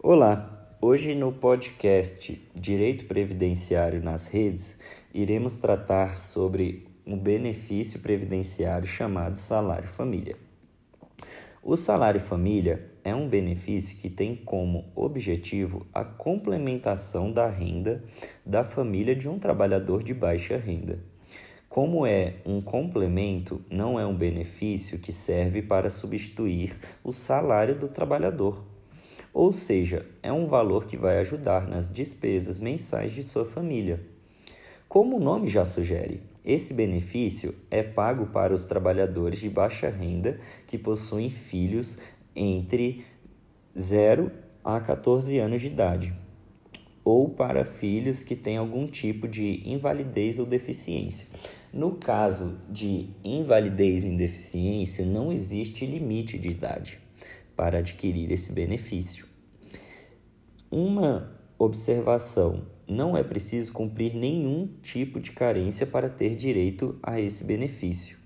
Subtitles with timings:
[0.00, 4.78] Olá, hoje no podcast Direito Previdenciário nas Redes,
[5.12, 10.36] iremos tratar sobre um benefício previdenciário chamado salário família.
[11.60, 18.04] O salário família é um benefício que tem como objetivo a complementação da renda
[18.46, 21.00] da família de um trabalhador de baixa renda.
[21.68, 27.88] Como é um complemento, não é um benefício que serve para substituir o salário do
[27.88, 28.77] trabalhador
[29.38, 34.00] ou seja, é um valor que vai ajudar nas despesas mensais de sua família.
[34.88, 40.40] Como o nome já sugere, esse benefício é pago para os trabalhadores de baixa renda
[40.66, 42.00] que possuem filhos
[42.34, 43.04] entre
[43.78, 44.32] 0
[44.64, 46.12] a 14 anos de idade,
[47.04, 51.28] ou para filhos que têm algum tipo de invalidez ou deficiência.
[51.72, 57.07] No caso de invalidez e deficiência, não existe limite de idade
[57.58, 59.26] para adquirir esse benefício.
[60.70, 67.42] Uma observação: não é preciso cumprir nenhum tipo de carência para ter direito a esse
[67.42, 68.16] benefício.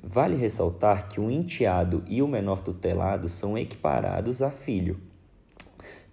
[0.00, 5.00] Vale ressaltar que o enteado e o menor tutelado são equiparados a filho.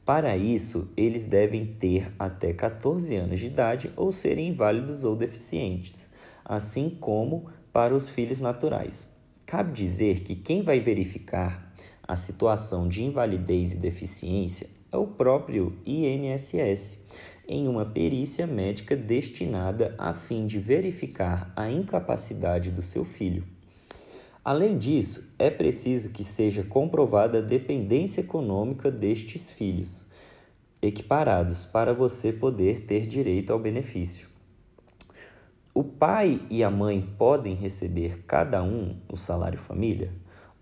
[0.04, 6.10] Para isso, eles devem ter até 14 anos de idade ou serem inválidos ou deficientes,
[6.44, 9.16] assim como para os filhos naturais.
[9.46, 11.67] Cabe dizer que quem vai verificar
[12.08, 17.04] a situação de invalidez e deficiência é o próprio INSS,
[17.48, 23.44] em uma perícia médica destinada a fim de verificar a incapacidade do seu filho.
[24.44, 30.06] Além disso, é preciso que seja comprovada a dependência econômica destes filhos,
[30.82, 34.30] equiparados para você poder ter direito ao benefício.
[35.74, 40.12] O pai e a mãe podem receber cada um o salário família?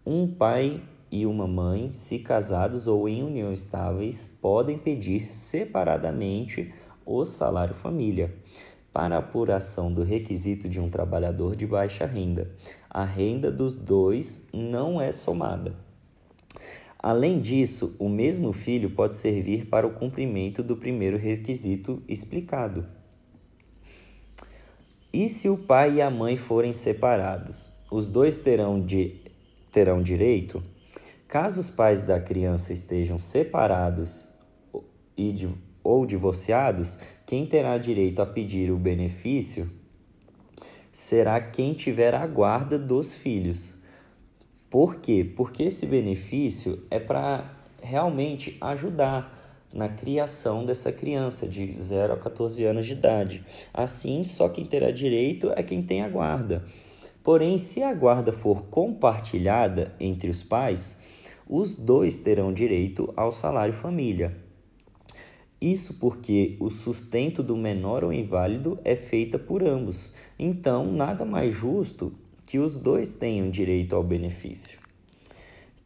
[0.05, 6.73] Um pai e uma mãe, se casados ou em união estáveis, podem pedir separadamente
[7.05, 8.33] o salário família
[8.91, 12.49] para apuração do requisito de um trabalhador de baixa renda.
[12.89, 15.75] A renda dos dois não é somada.
[16.97, 22.85] Além disso, o mesmo filho pode servir para o cumprimento do primeiro requisito explicado.
[25.13, 29.21] E se o pai e a mãe forem separados, os dois terão, de,
[29.71, 30.63] terão direito
[31.35, 34.29] Caso os pais da criança estejam separados
[35.17, 35.49] e,
[35.83, 39.69] ou divorciados, quem terá direito a pedir o benefício
[40.93, 43.75] será quem tiver a guarda dos filhos.
[44.69, 45.29] Por quê?
[45.35, 47.53] Porque esse benefício é para
[47.83, 53.45] realmente ajudar na criação dessa criança de 0 a 14 anos de idade.
[53.73, 56.63] Assim, só quem terá direito é quem tem a guarda.
[57.21, 61.03] Porém, se a guarda for compartilhada entre os pais,
[61.47, 64.35] os dois terão direito ao salário família.
[65.61, 71.53] Isso porque o sustento do menor ou inválido é feita por ambos, então nada mais
[71.53, 72.13] justo
[72.45, 74.79] que os dois tenham direito ao benefício.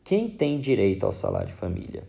[0.04, 2.04] Quem tem direito ao salário família?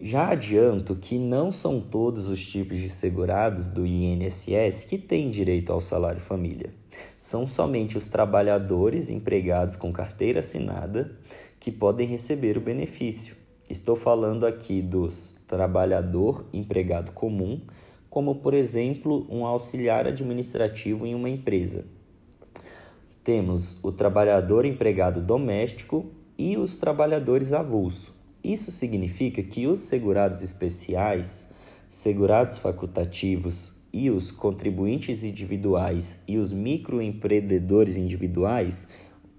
[0.00, 5.72] Já adianto que não são todos os tipos de segurados do INSS que têm direito
[5.72, 6.74] ao salário família.
[7.16, 11.16] São somente os trabalhadores empregados com carteira assinada
[11.62, 13.36] que podem receber o benefício.
[13.70, 17.60] Estou falando aqui dos trabalhador empregado comum,
[18.10, 21.84] como por exemplo um auxiliar administrativo em uma empresa.
[23.22, 26.06] Temos o trabalhador empregado doméstico
[26.36, 28.12] e os trabalhadores avulso.
[28.42, 31.48] Isso significa que os segurados especiais,
[31.88, 38.88] segurados facultativos e os contribuintes individuais e os microempreendedores individuais,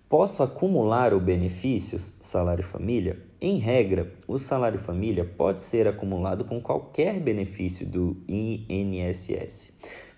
[0.08, 3.20] Posso acumular o benefícios salário família?
[3.42, 9.76] Em regra, o salário família pode ser acumulado com qualquer benefício do INSS,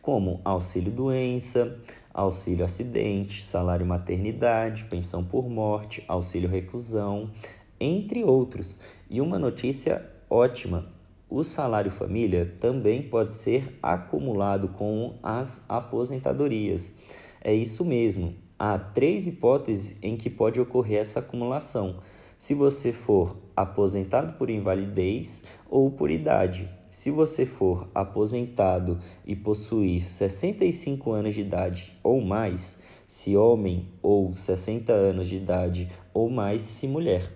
[0.08, 1.78] como auxílio doença,
[2.14, 7.30] auxílio acidente, salário maternidade, pensão por morte, auxílio reclusão,
[7.78, 8.80] entre outros.
[9.10, 10.86] E uma notícia ótima:
[11.30, 16.96] o salário família também pode ser acumulado com as aposentadorias.
[17.42, 18.34] É isso mesmo.
[18.58, 21.98] Há três hipóteses em que pode ocorrer essa acumulação.
[22.38, 26.77] Se você for aposentado por invalidez ou por idade.
[26.90, 34.34] Se você for aposentado e possuir 65 anos de idade ou mais, se homem, ou
[34.34, 37.30] 60 anos de idade ou mais, se mulher.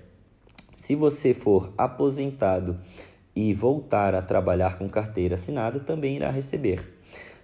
[0.75, 2.79] Se você for aposentado
[3.35, 6.97] e voltar a trabalhar com carteira assinada, também irá receber.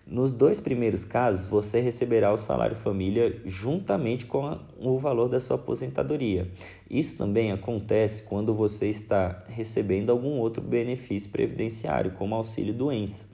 [0.09, 5.57] Nos dois primeiros casos, você receberá o salário família juntamente com o valor da sua
[5.57, 6.50] aposentadoria.
[6.89, 13.25] Isso também acontece quando você está recebendo algum outro benefício previdenciário, como auxílio doença.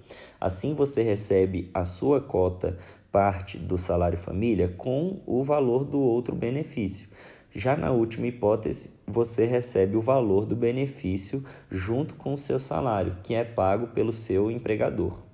[0.42, 2.76] Assim, você recebe a sua cota,
[3.12, 7.08] parte do salário família, com o valor do outro benefício.
[7.52, 13.18] Já na última hipótese, você recebe o valor do benefício junto com o seu salário,
[13.22, 15.33] que é pago pelo seu empregador.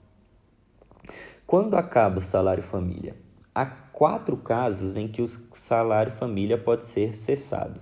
[1.50, 3.16] Quando acaba o salário família?
[3.56, 7.81] Há quatro casos em que o salário família pode ser cessado.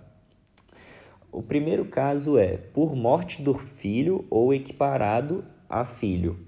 [1.29, 6.39] O primeiro caso é por morte do filho ou equiparado a filho.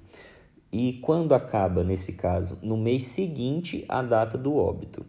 [0.72, 2.58] E quando acaba nesse caso?
[2.64, 5.06] No mês seguinte à data do óbito.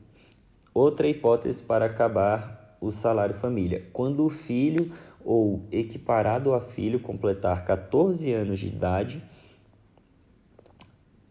[0.75, 4.91] Outra hipótese para acabar o salário família, quando o filho
[5.25, 9.23] ou equiparado a filho completar 14 anos de idade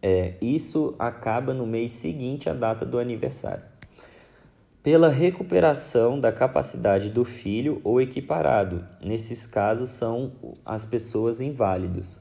[0.02, 3.64] é, isso acaba no mês seguinte à data do aniversário.
[4.82, 10.32] Pela recuperação da capacidade do filho ou equiparado, nesses casos são
[10.64, 12.18] as pessoas inválidos,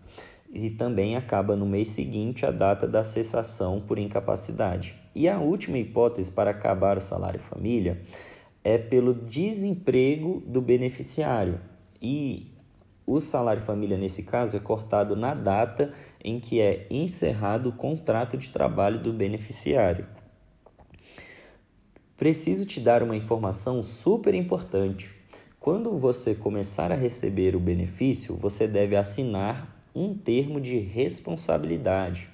[0.51, 4.95] e também acaba no mês seguinte à data da cessação por incapacidade.
[5.15, 8.01] E a última hipótese para acabar o salário família
[8.63, 11.59] é pelo desemprego do beneficiário.
[12.01, 12.51] E
[13.11, 15.91] o salário família, nesse caso, é cortado na data
[16.23, 20.05] em que é encerrado o contrato de trabalho do beneficiário.
[22.15, 25.09] Preciso te dar uma informação super importante.
[25.59, 32.29] Quando você começar a receber o benefício, você deve assinar um termo de responsabilidade.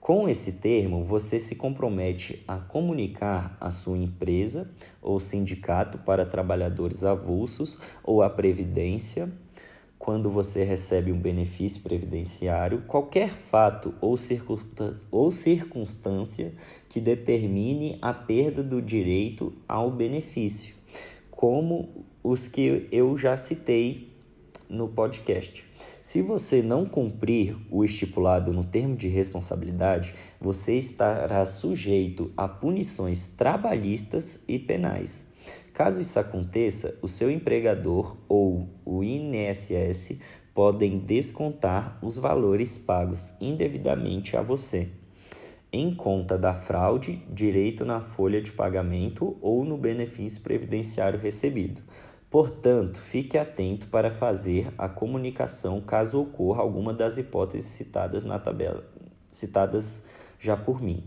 [0.00, 4.68] Com esse termo, você se compromete a comunicar a sua empresa
[5.00, 9.30] ou sindicato para trabalhadores avulsos ou a previdência
[10.00, 14.16] quando você recebe um benefício previdenciário, qualquer fato ou,
[15.30, 16.54] circunstância
[16.88, 20.74] que determine a perda do direito ao benefício,
[21.30, 24.10] como os que eu já citei
[24.70, 25.66] no podcast.
[26.00, 33.28] Se você não cumprir o estipulado no termo de responsabilidade, você estará sujeito a punições
[33.28, 35.29] trabalhistas e penais.
[35.72, 40.20] Caso isso aconteça, o seu empregador ou o INSS
[40.54, 44.90] podem descontar os valores pagos indevidamente a você,
[45.72, 51.80] em conta da fraude, direito na folha de pagamento ou no benefício previdenciário recebido.
[52.28, 58.84] Portanto, fique atento para fazer a comunicação caso ocorra alguma das hipóteses citadas na tabela,
[59.30, 60.06] citadas
[60.38, 61.04] já por mim.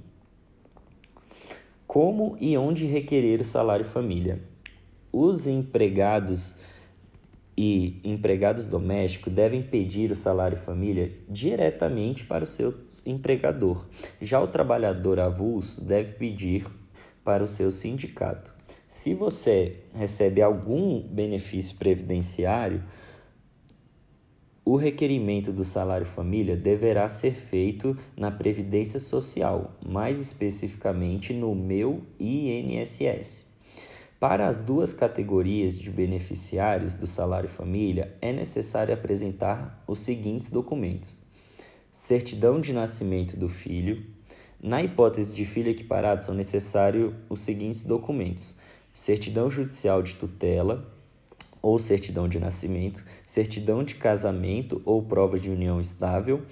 [1.94, 4.40] Como e onde requerer o salário família?
[5.12, 6.56] Os empregados
[7.56, 12.74] e empregados domésticos devem pedir o salário família diretamente para o seu
[13.06, 13.86] empregador.
[14.20, 16.66] Já o trabalhador avulso deve pedir
[17.24, 18.56] para o seu sindicato.
[18.88, 22.84] Se você recebe algum benefício previdenciário,
[24.66, 32.02] o requerimento do salário família deverá ser feito na Previdência Social, mais especificamente no meu
[32.18, 33.52] INSS.
[34.20, 41.20] Para as duas categorias de beneficiários do salário família, é necessário apresentar os seguintes documentos:
[41.92, 44.02] certidão de nascimento do filho.
[44.62, 48.56] Na hipótese de filho equiparado, são necessários os seguintes documentos:
[48.94, 50.93] certidão judicial de tutela
[51.64, 56.44] ou certidão de nascimento, certidão de casamento ou prova de união estável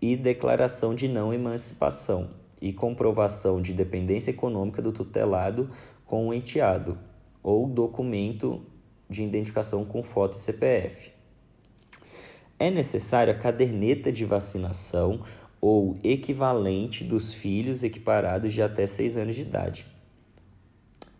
[0.00, 2.30] e declaração de não emancipação
[2.60, 5.70] e comprovação de dependência econômica do tutelado
[6.04, 6.98] com o enteado
[7.40, 8.66] ou documento
[9.08, 11.12] de identificação com foto e CPF.
[12.58, 15.22] É necessária a caderneta de vacinação
[15.60, 19.86] ou equivalente dos filhos equiparados de até 6 anos de idade.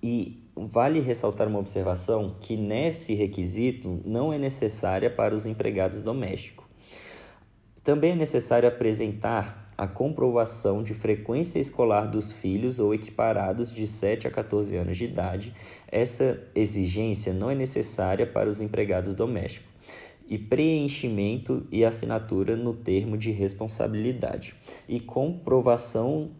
[0.02, 6.66] E vale ressaltar uma observação que nesse requisito não é necessária para os empregados domésticos.
[7.82, 14.28] Também é necessário apresentar a comprovação de frequência escolar dos filhos ou equiparados de 7
[14.28, 15.54] a 14 anos de idade.
[15.88, 19.68] Essa exigência não é necessária para os empregados domésticos.
[20.28, 24.54] E preenchimento e assinatura no termo de responsabilidade.
[24.88, 26.30] E comprovação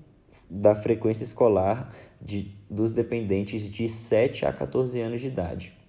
[0.50, 5.81] da frequência escolar de, dos dependentes de 7 a 14 anos de idade.